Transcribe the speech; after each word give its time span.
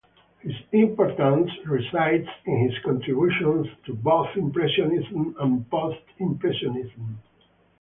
His 0.39 0.55
importance 0.71 1.51
resides 1.63 2.27
in 2.47 2.67
his 2.67 2.73
contributions 2.83 3.67
to 3.85 3.93
both 3.93 4.35
Impressionism 4.35 5.35
and 5.39 5.69
Post-Impressionism. 5.69 7.19